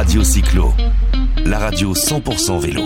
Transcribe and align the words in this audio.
Radio 0.00 0.24
Cyclo, 0.24 0.72
la 1.44 1.58
radio 1.58 1.92
100% 1.92 2.58
vélo. 2.58 2.84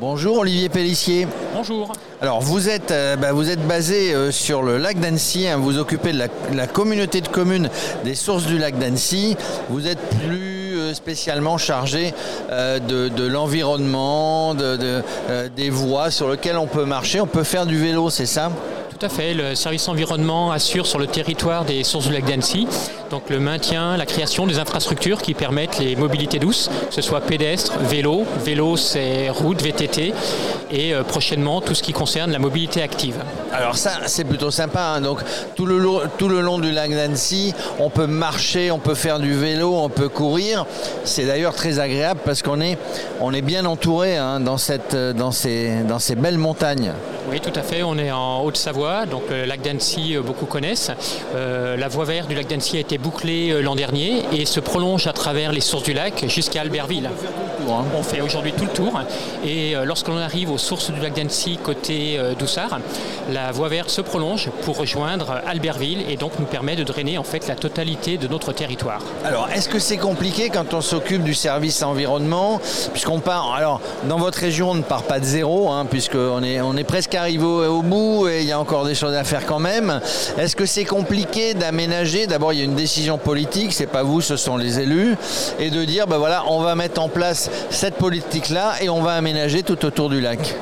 Bonjour 0.00 0.38
Olivier 0.38 0.70
Pellissier. 0.70 1.28
Bonjour. 1.54 1.92
Alors 2.22 2.40
vous 2.40 2.70
êtes, 2.70 2.92
euh, 2.92 3.14
bah, 3.16 3.34
vous 3.34 3.50
êtes 3.50 3.60
basé 3.68 4.14
euh, 4.14 4.30
sur 4.30 4.62
le 4.62 4.78
lac 4.78 4.98
d'Annecy, 4.98 5.46
hein. 5.46 5.58
vous 5.58 5.76
occupez 5.76 6.14
de 6.14 6.18
la, 6.18 6.28
la 6.54 6.66
communauté 6.66 7.20
de 7.20 7.28
communes 7.28 7.68
des 8.04 8.14
sources 8.14 8.46
du 8.46 8.56
lac 8.56 8.78
d'Annecy. 8.78 9.36
Vous 9.68 9.86
êtes 9.86 10.00
plus 10.24 10.60
euh, 10.80 10.94
spécialement 10.94 11.58
chargé 11.58 12.14
euh, 12.50 12.78
de, 12.78 13.08
de 13.08 13.26
l'environnement, 13.26 14.54
de, 14.54 14.76
de, 14.76 15.02
euh, 15.28 15.48
des 15.54 15.68
voies 15.68 16.10
sur 16.10 16.30
lesquelles 16.30 16.56
on 16.56 16.66
peut 16.66 16.84
marcher, 16.84 17.20
on 17.20 17.26
peut 17.26 17.44
faire 17.44 17.66
du 17.66 17.78
vélo, 17.78 18.08
c'est 18.10 18.26
ça? 18.26 18.50
Tout 18.98 19.04
à 19.04 19.08
fait. 19.08 19.34
Le 19.34 19.54
service 19.54 19.88
environnement 19.88 20.52
assure 20.52 20.86
sur 20.86 20.98
le 20.98 21.06
territoire 21.06 21.64
des 21.64 21.84
sources 21.84 22.06
du 22.06 22.12
lac 22.12 22.24
d'Annecy 22.24 22.66
donc 23.10 23.28
le 23.28 23.40
maintien, 23.40 23.96
la 23.96 24.06
création 24.06 24.46
des 24.46 24.58
infrastructures 24.58 25.20
qui 25.20 25.34
permettent 25.34 25.78
les 25.80 25.96
mobilités 25.96 26.38
douces, 26.38 26.70
que 26.88 26.94
ce 26.94 27.02
soit 27.02 27.20
pédestre, 27.20 27.76
vélo, 27.80 28.24
vélo 28.44 28.76
c'est 28.76 29.28
route, 29.30 29.60
VTT 29.60 30.14
et 30.70 30.94
euh, 30.94 31.02
prochainement 31.02 31.60
tout 31.60 31.74
ce 31.74 31.82
qui 31.82 31.92
concerne 31.92 32.30
la 32.30 32.38
mobilité 32.38 32.82
active. 32.82 33.16
Alors 33.52 33.76
ça 33.76 33.98
c'est 34.06 34.24
plutôt 34.24 34.52
sympa, 34.52 34.94
hein. 34.96 35.00
donc 35.00 35.20
tout 35.56 35.66
le, 35.66 35.78
long, 35.78 36.00
tout 36.18 36.28
le 36.28 36.40
long 36.40 36.60
du 36.60 36.70
lac 36.70 36.90
d'Annecy, 36.90 37.52
on 37.80 37.90
peut 37.90 38.06
marcher, 38.06 38.70
on 38.70 38.78
peut 38.78 38.94
faire 38.94 39.18
du 39.18 39.34
vélo, 39.34 39.74
on 39.74 39.88
peut 39.88 40.08
courir. 40.08 40.64
C'est 41.04 41.26
d'ailleurs 41.26 41.54
très 41.54 41.80
agréable 41.80 42.20
parce 42.24 42.42
qu'on 42.42 42.60
est, 42.60 42.78
on 43.20 43.34
est 43.34 43.42
bien 43.42 43.64
entouré 43.64 44.16
hein, 44.16 44.38
dans, 44.38 44.58
cette, 44.58 44.94
dans, 44.94 45.32
ces, 45.32 45.82
dans 45.82 45.98
ces 45.98 46.14
belles 46.14 46.38
montagnes. 46.38 46.92
Oui, 47.30 47.40
tout 47.40 47.52
à 47.54 47.62
fait. 47.62 47.84
On 47.84 47.96
est 47.96 48.10
en 48.10 48.42
Haute-Savoie, 48.42 49.06
donc 49.06 49.22
le 49.30 49.44
lac 49.44 49.60
d'Annecy, 49.60 50.16
euh, 50.16 50.20
beaucoup 50.20 50.46
connaissent. 50.46 50.90
Euh, 51.36 51.76
la 51.76 51.86
voie 51.86 52.04
verte 52.04 52.28
du 52.28 52.34
lac 52.34 52.48
d'Annecy 52.48 52.76
a 52.76 52.80
été 52.80 52.98
bouclée 53.00 53.50
euh, 53.50 53.62
l'an 53.62 53.74
dernier 53.74 54.22
et 54.32 54.44
se 54.44 54.60
prolonge 54.60 55.06
à 55.06 55.12
travers 55.12 55.52
les 55.52 55.60
sources 55.60 55.84
du 55.84 55.92
lac 55.92 56.24
jusqu'à 56.28 56.60
Albertville. 56.60 57.10
On 57.68 58.02
fait 58.02 58.20
aujourd'hui 58.20 58.52
tout 58.52 58.64
le 58.64 58.70
tour. 58.70 59.00
Et 59.44 59.76
euh, 59.76 59.84
lorsqu'on 59.84 60.16
arrive 60.16 60.50
aux 60.50 60.58
sources 60.58 60.90
du 60.90 61.00
lac 61.00 61.14
d'Annecy 61.14 61.58
côté 61.62 62.16
euh, 62.18 62.34
Doussard, 62.34 62.80
la 63.32 63.52
voie 63.52 63.68
verte 63.68 63.90
se 63.90 64.00
prolonge 64.00 64.50
pour 64.62 64.78
rejoindre 64.78 65.40
Albertville 65.46 66.04
et 66.08 66.16
donc 66.16 66.32
nous 66.38 66.46
permet 66.46 66.76
de 66.76 66.82
drainer 66.82 67.18
en 67.18 67.24
fait 67.24 67.48
la 67.48 67.54
totalité 67.54 68.18
de 68.18 68.28
notre 68.28 68.52
territoire. 68.52 69.00
Alors, 69.24 69.48
est-ce 69.54 69.68
que 69.68 69.78
c'est 69.78 69.98
compliqué 69.98 70.50
quand 70.50 70.74
on 70.74 70.80
s'occupe 70.80 71.22
du 71.22 71.34
service 71.34 71.82
environnement? 71.82 72.60
Puisqu'on 72.92 73.20
part, 73.20 73.54
alors, 73.54 73.80
dans 74.08 74.18
votre 74.18 74.38
région, 74.38 74.70
on 74.70 74.74
ne 74.74 74.82
part 74.82 75.04
pas 75.04 75.20
de 75.20 75.24
zéro, 75.24 75.70
hein, 75.70 75.86
puisqu'on 75.88 76.42
est, 76.42 76.60
on 76.60 76.76
est 76.76 76.84
presque 76.84 77.14
arrivé 77.14 77.44
au, 77.44 77.78
au 77.78 77.82
bout 77.82 78.28
et 78.28 78.40
il 78.40 78.46
y 78.46 78.52
a 78.52 78.58
encore 78.58 78.84
des 78.84 78.94
choses 78.94 79.14
à 79.14 79.24
faire 79.24 79.46
quand 79.46 79.60
même. 79.60 80.00
Est-ce 80.38 80.56
que 80.56 80.66
c'est 80.66 80.84
compliqué 80.84 81.54
d'aménager? 81.54 82.26
D'abord, 82.26 82.52
il 82.52 82.58
y 82.58 82.62
a 82.62 82.64
une 82.64 82.74
décision 82.74 82.89
politique, 83.22 83.72
c'est 83.72 83.86
pas 83.86 84.02
vous, 84.02 84.20
ce 84.20 84.36
sont 84.36 84.56
les 84.56 84.80
élus, 84.80 85.16
et 85.58 85.70
de 85.70 85.84
dire, 85.84 86.06
ben 86.06 86.18
voilà, 86.18 86.44
on 86.48 86.60
va 86.60 86.74
mettre 86.74 87.00
en 87.00 87.08
place 87.08 87.50
cette 87.70 87.94
politique-là 87.94 88.74
et 88.80 88.88
on 88.88 89.02
va 89.02 89.12
aménager 89.12 89.62
tout 89.62 89.84
autour 89.84 90.08
du 90.08 90.20
lac. 90.20 90.56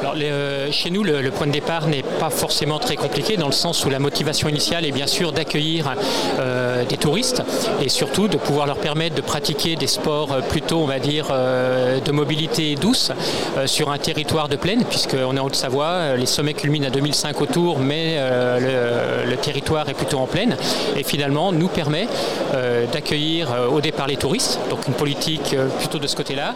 Alors, 0.00 0.14
euh, 0.16 0.68
chez 0.70 0.90
nous, 0.90 1.02
le, 1.02 1.20
le, 1.20 1.30
point 1.30 1.46
de 1.46 1.52
départ 1.52 1.86
n'est 1.86 2.02
pas 2.02 2.30
forcément 2.30 2.78
très 2.78 2.96
compliqué 2.96 3.36
dans 3.36 3.46
le 3.46 3.52
sens 3.52 3.84
où 3.84 3.90
la 3.90 3.98
motivation 3.98 4.48
initiale 4.48 4.86
est 4.86 4.92
bien 4.92 5.06
sûr 5.06 5.32
d'accueillir 5.32 5.92
euh, 6.38 6.77
des 6.84 6.96
touristes 6.96 7.42
et 7.82 7.88
surtout 7.88 8.28
de 8.28 8.36
pouvoir 8.36 8.66
leur 8.66 8.78
permettre 8.78 9.14
de 9.14 9.20
pratiquer 9.20 9.76
des 9.76 9.86
sports 9.86 10.36
plutôt, 10.48 10.78
on 10.78 10.86
va 10.86 10.98
dire, 10.98 11.28
euh, 11.30 12.00
de 12.00 12.12
mobilité 12.12 12.74
douce 12.74 13.12
euh, 13.56 13.66
sur 13.66 13.90
un 13.90 13.98
territoire 13.98 14.48
de 14.48 14.56
plaine, 14.56 14.84
puisqu'on 14.84 15.36
est 15.36 15.40
en 15.40 15.46
Haute-Savoie, 15.46 16.16
les 16.16 16.26
sommets 16.26 16.54
culminent 16.54 16.86
à 16.86 16.90
2005 16.90 17.40
autour, 17.40 17.78
mais 17.78 18.14
euh, 18.16 19.24
le, 19.24 19.36
territoire 19.36 19.88
est 19.88 19.94
plutôt 19.94 20.18
en 20.18 20.26
plaine 20.26 20.56
et 20.96 21.04
finalement 21.04 21.52
nous 21.52 21.68
permet 21.68 22.08
euh, 22.54 22.86
d'accueillir 22.86 23.48
au 23.72 23.80
départ 23.80 24.08
les 24.08 24.16
touristes, 24.16 24.58
donc 24.68 24.86
une 24.88 24.94
politique 24.94 25.54
plutôt 25.78 25.98
de 25.98 26.06
ce 26.08 26.16
côté-là, 26.16 26.54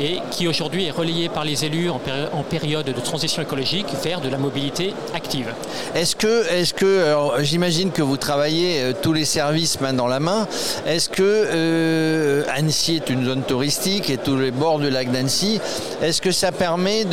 et 0.00 0.18
qui 0.32 0.48
aujourd'hui 0.48 0.86
est 0.86 0.90
relayée 0.90 1.28
par 1.28 1.44
les 1.44 1.64
élus 1.64 1.90
en, 1.90 2.00
en 2.32 2.42
période 2.42 2.86
de 2.86 3.00
transition 3.00 3.40
écologique 3.40 3.86
vers 4.02 4.20
de 4.20 4.28
la 4.28 4.36
mobilité 4.36 4.94
active. 5.14 5.52
Est-ce 5.94 6.16
que, 6.16 6.50
est-ce 6.50 6.74
que 6.74 7.04
j'imagine 7.40 7.92
que 7.92 8.02
vous 8.02 8.16
travaillez 8.16 8.80
euh, 8.80 8.92
tous 9.00 9.12
les 9.12 9.24
services 9.24 9.63
main 9.80 9.92
dans 9.92 10.06
la 10.06 10.20
main, 10.20 10.46
est-ce 10.86 11.08
que 11.08 11.22
euh, 11.22 12.42
Annecy 12.54 12.96
est 12.96 13.10
une 13.10 13.24
zone 13.24 13.42
touristique 13.42 14.10
et 14.10 14.16
tous 14.16 14.36
les 14.36 14.50
bords 14.50 14.78
du 14.78 14.90
lac 14.90 15.10
d'Annecy, 15.10 15.60
est-ce 16.02 16.20
que 16.20 16.32
ça 16.32 16.52
permet 16.52 17.04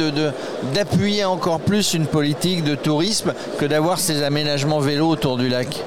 d'appuyer 0.73 1.25
encore 1.25 1.59
plus 1.59 1.93
une 1.93 2.05
politique 2.05 2.63
de 2.63 2.75
tourisme 2.75 3.33
que 3.59 3.65
d'avoir 3.65 3.99
ces 3.99 4.23
aménagements 4.23 4.79
vélos 4.79 5.09
autour 5.09 5.37
du 5.37 5.49
lac? 5.49 5.83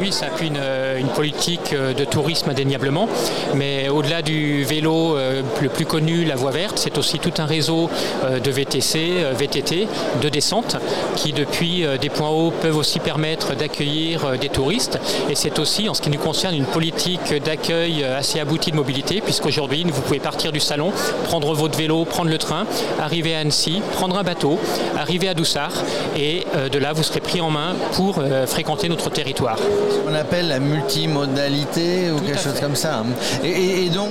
Oui, 0.00 0.12
ça 0.12 0.26
appuie 0.26 0.48
une, 0.48 0.60
une, 0.98 1.08
politique 1.08 1.74
de 1.74 2.04
tourisme 2.04 2.50
indéniablement, 2.50 3.08
mais 3.54 3.88
au-delà 3.88 4.22
du 4.22 4.64
vélo 4.64 5.16
euh, 5.16 5.42
le 5.60 5.68
plus 5.68 5.86
connu, 5.86 6.24
la 6.24 6.36
voie 6.36 6.50
verte, 6.50 6.78
c'est 6.78 6.98
aussi 6.98 7.18
tout 7.18 7.32
un 7.38 7.46
réseau 7.46 7.88
euh, 8.24 8.38
de 8.38 8.50
VTC, 8.50 8.98
euh, 9.18 9.32
VTT, 9.32 9.88
de 10.22 10.28
descente, 10.28 10.76
qui 11.14 11.32
depuis 11.32 11.84
des 12.00 12.08
points 12.08 12.28
hauts 12.28 12.50
peuvent 12.50 12.76
aussi 12.76 13.00
permettre 13.00 13.54
d'accueillir 13.54 14.38
des 14.38 14.48
touristes. 14.48 14.98
Et 15.30 15.34
c'est 15.34 15.58
aussi, 15.58 15.88
en 15.88 15.94
ce 15.94 16.02
qui 16.02 16.10
nous 16.10 16.18
concerne, 16.18 16.54
une 16.54 16.66
politique 16.66 17.34
d'accueil 17.44 18.04
assez 18.04 18.40
aboutie 18.40 18.70
de 18.70 18.76
mobilité, 18.76 19.20
puisqu'aujourd'hui, 19.20 19.84
vous 19.84 20.00
pouvez 20.00 20.18
partir 20.18 20.52
du 20.52 20.60
salon, 20.60 20.92
prendre 21.24 21.52
votre 21.54 21.76
vélo, 21.78 22.04
prendre 22.04 22.30
le 22.30 22.38
train, 22.38 22.66
arriver 23.00 23.34
à 23.34 23.40
Annecy, 23.40 23.82
prendre 23.92 24.18
un 24.18 24.22
bateau, 24.22 24.58
arriver 24.96 25.28
à 25.28 25.34
Doussard, 25.34 25.72
et 26.16 26.46
de 26.70 26.78
là, 26.78 26.92
vous 26.92 27.02
serez 27.02 27.20
pris 27.20 27.40
en 27.40 27.50
main 27.50 27.74
pour 27.92 28.22
fréquenter 28.46 28.88
notre 28.88 29.10
territoire 29.10 29.58
ce 29.90 29.98
qu'on 29.98 30.14
appelle 30.14 30.48
la 30.48 30.58
multimodalité 30.58 32.10
ou 32.10 32.18
Tout 32.18 32.24
quelque 32.24 32.40
chose 32.40 32.52
fait. 32.54 32.60
comme 32.62 32.76
ça. 32.76 33.02
Et, 33.44 33.50
et, 33.50 33.86
et 33.86 33.90
donc, 33.90 34.10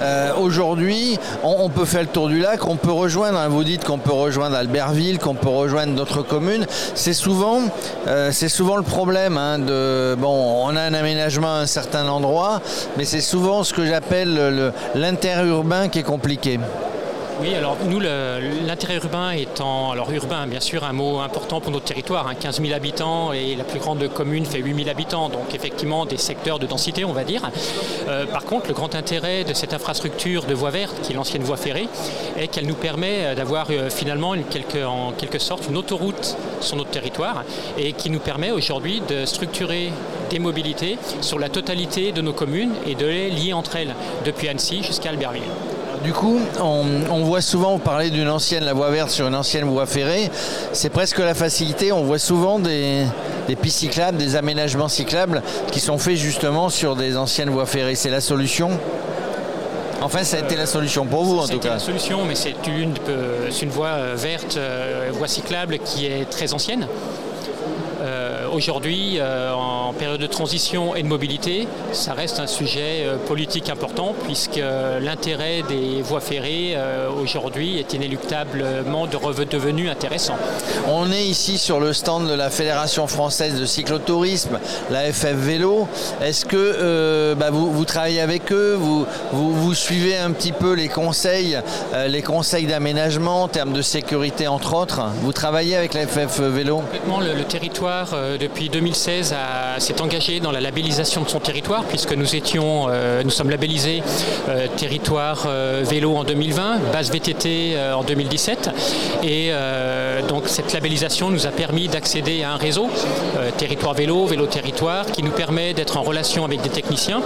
euh, 0.00 0.32
aujourd'hui, 0.38 1.18
on, 1.42 1.56
on, 1.60 1.68
peut 1.68 1.84
faire 1.84 2.02
le 2.02 2.06
tour 2.08 2.28
du 2.28 2.38
lac, 2.38 2.66
on 2.66 2.76
peut 2.76 2.92
rejoindre, 2.92 3.38
hein, 3.38 3.48
vous 3.48 3.64
dites 3.64 3.84
qu'on 3.84 3.98
peut 3.98 4.12
rejoindre 4.12 4.56
Albertville, 4.56 5.18
qu'on 5.18 5.34
peut 5.34 5.48
rejoindre 5.48 5.94
d'autres 5.94 6.22
communes. 6.22 6.66
C'est 6.94 7.14
souvent, 7.14 7.62
euh, 8.06 8.30
c'est 8.32 8.48
souvent 8.48 8.76
le 8.76 8.82
problème. 8.82 9.38
Hein, 9.38 9.58
de, 9.58 10.14
bon, 10.18 10.66
on 10.66 10.76
a 10.76 10.82
un 10.82 10.94
aménagement 10.94 11.54
à 11.54 11.60
un 11.60 11.66
certain 11.66 12.06
endroit, 12.08 12.60
mais 12.98 13.04
c'est 13.04 13.20
souvent 13.20 13.64
ce 13.64 13.72
que 13.72 13.86
j'appelle 13.86 14.72
l'interurbain 14.94 15.88
qui 15.88 16.00
est 16.00 16.02
compliqué. 16.02 16.60
Oui, 17.38 17.54
alors 17.54 17.76
nous, 17.84 18.00
l'intérêt 18.00 18.96
urbain 18.96 19.32
étant, 19.32 19.90
alors 19.90 20.10
urbain, 20.10 20.46
bien 20.46 20.60
sûr, 20.60 20.84
un 20.84 20.94
mot 20.94 21.18
important 21.20 21.60
pour 21.60 21.70
notre 21.70 21.84
territoire, 21.84 22.26
hein, 22.26 22.34
15 22.34 22.62
000 22.62 22.72
habitants 22.72 23.34
et 23.34 23.54
la 23.56 23.64
plus 23.64 23.78
grande 23.78 24.08
commune 24.08 24.46
fait 24.46 24.58
8 24.58 24.74
000 24.84 24.88
habitants, 24.88 25.28
donc 25.28 25.54
effectivement 25.54 26.06
des 26.06 26.16
secteurs 26.16 26.58
de 26.58 26.66
densité, 26.66 27.04
on 27.04 27.12
va 27.12 27.24
dire. 27.24 27.42
Euh, 28.08 28.24
par 28.24 28.44
contre, 28.44 28.68
le 28.68 28.74
grand 28.74 28.94
intérêt 28.94 29.44
de 29.44 29.52
cette 29.52 29.74
infrastructure 29.74 30.44
de 30.44 30.54
voie 30.54 30.70
verte, 30.70 30.98
qui 31.02 31.12
est 31.12 31.14
l'ancienne 31.14 31.42
voie 31.42 31.58
ferrée, 31.58 31.88
est 32.38 32.48
qu'elle 32.48 32.66
nous 32.66 32.74
permet 32.74 33.34
d'avoir 33.34 33.66
euh, 33.70 33.90
finalement 33.90 34.30
en 34.30 35.12
quelque 35.12 35.38
sorte 35.38 35.68
une 35.68 35.76
autoroute 35.76 36.38
sur 36.60 36.76
notre 36.76 36.90
territoire 36.90 37.44
et 37.76 37.92
qui 37.92 38.08
nous 38.08 38.20
permet 38.20 38.50
aujourd'hui 38.50 39.02
de 39.06 39.26
structurer 39.26 39.92
des 40.30 40.38
mobilités 40.38 40.96
sur 41.20 41.38
la 41.38 41.50
totalité 41.50 42.12
de 42.12 42.22
nos 42.22 42.32
communes 42.32 42.72
et 42.86 42.94
de 42.94 43.04
les 43.04 43.30
lier 43.30 43.52
entre 43.52 43.76
elles, 43.76 43.94
depuis 44.24 44.48
Annecy 44.48 44.82
jusqu'à 44.82 45.10
Albertville. 45.10 45.42
Du 46.06 46.12
coup, 46.12 46.38
on, 46.60 46.84
on, 47.10 47.24
voit 47.24 47.40
souvent, 47.40 47.72
vous 47.72 47.78
parlez 47.80 48.10
d'une 48.10 48.28
ancienne, 48.28 48.62
la 48.62 48.74
voie 48.74 48.90
verte 48.90 49.10
sur 49.10 49.26
une 49.26 49.34
ancienne 49.34 49.64
voie 49.64 49.86
ferrée, 49.86 50.30
c'est 50.72 50.88
presque 50.88 51.18
la 51.18 51.34
facilité, 51.34 51.90
on 51.90 52.04
voit 52.04 52.20
souvent 52.20 52.60
des, 52.60 53.04
des, 53.48 53.56
pistes 53.56 53.80
cyclables, 53.80 54.16
des 54.16 54.36
aménagements 54.36 54.86
cyclables 54.86 55.42
qui 55.72 55.80
sont 55.80 55.98
faits 55.98 56.14
justement 56.14 56.68
sur 56.68 56.94
des 56.94 57.16
anciennes 57.16 57.50
voies 57.50 57.66
ferrées. 57.66 57.96
C'est 57.96 58.10
la 58.10 58.20
solution 58.20 58.78
Enfin, 60.00 60.22
ça 60.22 60.36
a 60.36 60.40
été 60.40 60.54
la 60.54 60.66
solution 60.66 61.06
pour 61.06 61.24
vous, 61.24 61.38
en 61.38 61.48
tout 61.48 61.58
cas. 61.58 61.62
C'est 61.62 61.68
la 61.70 61.78
solution, 61.80 62.24
mais 62.24 62.36
c'est 62.36 62.54
une, 62.68 62.94
une 63.62 63.70
voie 63.70 64.14
verte, 64.14 64.60
voie 65.10 65.26
cyclable 65.26 65.78
qui 65.80 66.06
est 66.06 66.30
très 66.30 66.54
ancienne. 66.54 66.86
Euh, 68.56 68.66
Aujourd'hui, 68.66 69.18
euh, 69.18 69.52
en 69.52 69.92
période 69.92 70.20
de 70.20 70.26
transition 70.26 70.96
et 70.96 71.02
de 71.02 71.06
mobilité, 71.06 71.68
ça 71.92 72.14
reste 72.14 72.40
un 72.40 72.46
sujet 72.46 73.04
euh, 73.04 73.16
politique 73.16 73.70
important 73.70 74.14
puisque 74.24 74.60
l'intérêt 75.00 75.62
des 75.68 76.02
voies 76.02 76.20
ferrées 76.20 76.72
euh, 76.74 77.08
aujourd'hui 77.10 77.78
est 77.78 77.92
inéluctablement 77.92 79.06
de 79.06 79.16
redevenu 79.16 79.88
intéressant. 79.88 80.36
On 80.88 81.12
est 81.12 81.24
ici 81.24 81.58
sur 81.58 81.80
le 81.80 81.92
stand 81.92 82.28
de 82.28 82.34
la 82.34 82.50
Fédération 82.50 83.06
française 83.06 83.60
de 83.60 83.66
cyclotourisme, 83.66 84.58
la 84.90 85.12
FF 85.12 85.34
Vélo. 85.34 85.86
Est-ce 86.20 86.44
que 86.44 86.56
euh, 86.56 87.34
bah 87.34 87.50
vous, 87.50 87.70
vous, 87.70 87.84
travaillez 87.84 88.20
avec 88.20 88.52
eux 88.52 88.74
vous, 88.78 89.06
vous, 89.32 89.54
vous, 89.54 89.74
suivez 89.74 90.16
un 90.16 90.32
petit 90.32 90.52
peu 90.52 90.72
les 90.72 90.88
conseils, 90.88 91.58
euh, 91.94 92.08
les 92.08 92.22
conseils 92.22 92.66
d'aménagement 92.66 93.44
en 93.44 93.48
termes 93.48 93.72
de 93.72 93.82
sécurité 93.82 94.48
entre 94.48 94.74
autres? 94.74 95.02
Vous 95.22 95.32
travaillez 95.32 95.76
avec 95.76 95.94
la 95.94 96.06
FF 96.06 96.40
Vélo? 96.40 96.78
Complètement, 96.78 97.20
le, 97.20 97.34
le 97.34 97.44
territoire 97.44 98.10
de 98.38 98.45
depuis 98.46 98.68
2016, 98.68 99.34
s'est 99.78 100.00
engagé 100.00 100.38
dans 100.38 100.52
la 100.52 100.60
labellisation 100.60 101.22
de 101.22 101.28
son 101.28 101.40
territoire, 101.40 101.82
puisque 101.82 102.12
nous 102.12 102.36
étions, 102.36 102.86
euh, 102.88 103.24
nous 103.24 103.30
sommes 103.30 103.50
labellisés 103.50 104.04
euh, 104.48 104.68
territoire 104.76 105.46
euh, 105.46 105.82
vélo 105.84 106.14
en 106.14 106.22
2020, 106.22 106.92
base 106.92 107.10
VTT 107.10 107.76
en 107.92 108.04
2017. 108.04 108.70
Et 109.24 109.50
donc 110.28 110.44
cette 110.46 110.72
labellisation 110.72 111.30
nous 111.30 111.46
a 111.46 111.50
permis 111.50 111.88
d'accéder 111.88 112.42
à 112.44 112.52
un 112.52 112.56
réseau, 112.56 112.88
territoire 113.56 113.94
vélo, 113.94 114.26
vélo 114.26 114.46
territoire, 114.46 115.06
qui 115.06 115.22
nous 115.22 115.30
permet 115.30 115.74
d'être 115.74 115.96
en 115.96 116.02
relation 116.02 116.44
avec 116.44 116.60
des 116.62 116.68
techniciens 116.68 117.22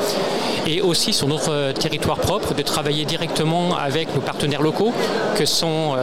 et 0.67 0.81
aussi 0.81 1.13
sur 1.13 1.29
notre 1.29 1.73
territoire 1.73 2.19
propre, 2.19 2.55
de 2.55 2.63
travailler 2.63 3.05
directement 3.05 3.77
avec 3.77 4.15
nos 4.15 4.21
partenaires 4.21 4.63
locaux, 4.63 4.93
que 5.37 5.45
sont 5.45 5.97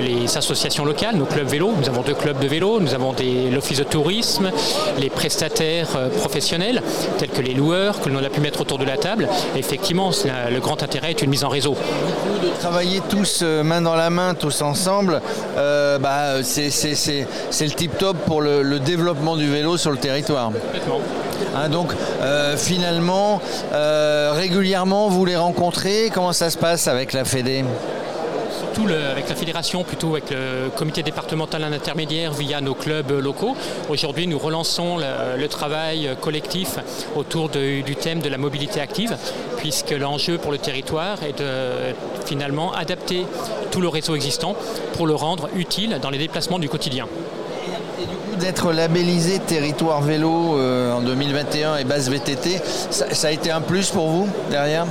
les 0.00 0.36
associations 0.36 0.84
locales, 0.84 1.16
nos 1.16 1.26
clubs 1.26 1.48
vélo. 1.48 1.72
Nous 1.78 1.88
avons 1.88 2.02
deux 2.02 2.14
clubs 2.14 2.38
de 2.38 2.48
vélo, 2.48 2.80
nous 2.80 2.94
avons 2.94 3.14
l'office 3.52 3.78
de 3.78 3.84
tourisme, 3.84 4.45
les 4.98 5.10
prestataires 5.10 5.88
euh, 5.96 6.08
professionnels, 6.08 6.82
tels 7.18 7.30
que 7.30 7.40
les 7.40 7.54
loueurs, 7.54 8.00
que 8.00 8.08
l'on 8.08 8.22
a 8.22 8.28
pu 8.28 8.40
mettre 8.40 8.60
autour 8.60 8.78
de 8.78 8.84
la 8.84 8.96
table. 8.96 9.28
effectivement, 9.56 10.10
le 10.50 10.60
grand 10.60 10.82
intérêt 10.82 11.10
est 11.10 11.22
une 11.22 11.30
mise 11.30 11.44
en 11.44 11.48
réseau. 11.48 11.76
De 12.42 12.48
travailler 12.60 13.00
tous 13.08 13.40
euh, 13.42 13.62
main 13.62 13.80
dans 13.80 13.94
la 13.94 14.10
main, 14.10 14.34
tous 14.34 14.62
ensemble, 14.62 15.20
euh, 15.56 15.98
bah, 15.98 16.42
c'est 16.42 16.68
le 16.68 17.70
tip 17.70 17.98
top 17.98 18.16
pour 18.26 18.42
le, 18.42 18.76
développement 18.86 19.36
du 19.36 19.50
vélo 19.50 19.76
sur 19.76 19.90
le 19.90 19.96
territoire. 19.96 20.52
Hein, 21.56 21.68
donc 21.68 21.92
finalement, 22.56 23.40
régulièrement, 23.72 25.08
vous 25.08 25.24
les 25.24 25.36
rencontrez 25.36 26.10
Comment 26.12 26.32
ça 26.32 26.50
se 26.50 26.58
passe 26.58 26.88
avec 26.88 27.12
la 27.12 27.24
Fédé? 27.24 27.64
Avec 28.84 29.28
la 29.30 29.34
fédération, 29.34 29.84
plutôt 29.84 30.12
avec 30.12 30.30
le 30.30 30.68
comité 30.76 31.02
départemental 31.02 31.64
intermédiaire 31.64 32.32
via 32.34 32.60
nos 32.60 32.74
clubs 32.74 33.10
locaux. 33.10 33.56
Aujourd'hui, 33.88 34.26
nous 34.26 34.38
relançons 34.38 34.98
le, 34.98 35.46
travail 35.48 36.10
collectif 36.20 36.76
autour 37.14 37.48
du 37.48 37.96
thème 37.96 38.20
de 38.20 38.28
la 38.28 38.36
mobilité 38.36 38.80
active, 38.80 39.16
puisque 39.56 39.92
l'enjeu 39.92 40.36
pour 40.36 40.52
le 40.52 40.58
territoire 40.58 41.22
est 41.22 41.38
de 41.38 41.94
finalement 42.26 42.74
adapter 42.74 43.24
tout 43.70 43.80
le 43.80 43.88
réseau 43.88 44.14
existant 44.14 44.54
pour 44.92 45.06
le 45.06 45.14
rendre 45.14 45.48
utile 45.56 45.98
dans 46.02 46.10
les 46.10 46.18
déplacements 46.18 46.58
du 46.58 46.68
quotidien 46.68 47.06
d'être 48.36 48.72
labellisé 48.72 49.38
territoire 49.38 50.02
vélo 50.02 50.58
euh, 50.58 50.92
en 50.92 51.00
2021 51.00 51.76
et 51.76 51.84
base 51.84 52.10
VTT, 52.10 52.60
ça, 52.90 53.28
a 53.28 53.30
été 53.30 53.50
un 53.50 53.60
plus 53.60 53.90
pour 53.90 54.08
vous 54.08 54.28
derrière? 54.50 54.86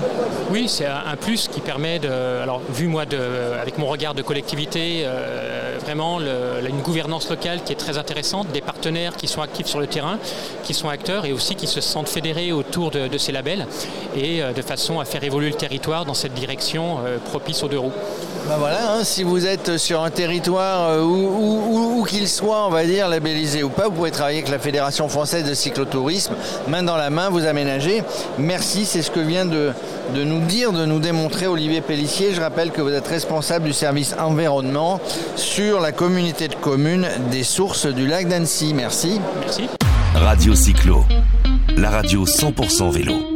Oui, 0.51 0.67
c'est 0.67 0.85
un 0.85 1.15
plus 1.15 1.47
qui 1.47 1.61
permet 1.61 1.99
de, 1.99 2.09
alors 2.09 2.61
vu 2.69 2.87
moi 2.87 3.05
de, 3.05 3.17
avec 3.61 3.77
mon 3.77 3.87
regard 3.87 4.13
de 4.13 4.21
collectivité, 4.21 5.03
euh, 5.05 5.64
vraiment 5.85 6.19
une 6.19 6.81
gouvernance 6.81 7.29
locale 7.29 7.61
qui 7.63 7.71
est 7.71 7.75
très 7.75 7.99
intéressante, 7.99 8.47
des 8.51 8.61
partenaires 8.61 9.15
qui 9.15 9.27
sont 9.27 9.41
actifs 9.41 9.67
sur 9.67 9.79
le 9.79 9.85
terrain, 9.85 10.17
qui 10.63 10.73
sont 10.73 10.89
acteurs 10.89 11.25
et 11.25 11.31
aussi 11.31 11.53
qui 11.55 11.67
se 11.67 11.79
sentent 11.79 12.09
fédérés 12.09 12.51
autour 12.51 12.89
de, 12.89 13.17
ces 13.19 13.31
labels 13.31 13.67
et 14.15 14.41
euh, 14.41 14.51
de 14.51 14.61
façon 14.61 14.99
à 14.99 15.05
faire 15.05 15.23
évoluer 15.23 15.49
le 15.49 15.55
territoire 15.55 16.05
dans 16.05 16.13
cette 16.13 16.33
direction 16.33 16.97
propice 17.25 17.61
aux 17.63 17.67
deux 17.67 17.79
roues. 17.79 17.93
Ben 18.47 18.57
voilà, 18.57 18.93
hein, 18.93 19.03
si 19.03 19.23
vous 19.23 19.45
êtes 19.45 19.77
sur 19.77 20.03
un 20.03 20.09
territoire 20.09 21.03
où, 21.03 21.99
où 21.99 22.03
qu'il 22.05 22.27
soit, 22.27 22.65
on 22.67 22.69
va 22.69 22.83
dire, 22.83 23.07
labellisé 23.07 23.63
ou 23.63 23.69
pas, 23.69 23.85
vous 23.85 23.95
pouvez 23.95 24.11
travailler 24.11 24.39
avec 24.39 24.51
la 24.51 24.59
Fédération 24.59 25.07
française 25.07 25.45
de 25.45 25.53
cyclotourisme, 25.53 26.33
main 26.67 26.83
dans 26.83 26.97
la 26.97 27.09
main, 27.09 27.29
vous 27.29 27.45
aménagez. 27.45 28.03
Merci, 28.37 28.85
c'est 28.85 29.01
ce 29.01 29.11
que 29.11 29.19
vient 29.19 29.45
de, 29.45 29.71
de 30.13 30.23
nous 30.23 30.41
dire, 30.41 30.71
de 30.71 30.85
nous 30.85 30.99
démontrer 30.99 31.47
Olivier 31.47 31.81
Pellissier. 31.81 32.33
Je 32.33 32.41
rappelle 32.41 32.71
que 32.71 32.81
vous 32.81 32.93
êtes 32.93 33.07
responsable 33.07 33.65
du 33.65 33.73
service 33.73 34.15
environnement 34.19 34.99
la 35.79 35.91
communauté 35.91 36.47
de 36.47 36.55
communes 36.55 37.07
des 37.31 37.43
sources 37.43 37.85
du 37.85 38.07
lac 38.07 38.27
d'Annecy. 38.27 38.73
Merci. 38.73 39.19
Merci. 39.39 39.69
Radio 40.13 40.55
Cyclo, 40.55 41.05
la 41.77 41.89
radio 41.89 42.25
100% 42.25 42.91
vélo. 42.91 43.34